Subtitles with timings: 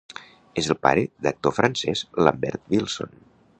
[0.61, 3.17] És el pare d'actor francès Lambert Wilson.